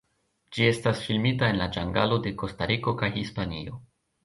[0.55, 3.81] Ĝi estis filmita en la ĝangalo de Kostariko kaj Hispanio.